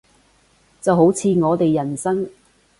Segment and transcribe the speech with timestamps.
[0.81, 2.27] 就好似我哋人生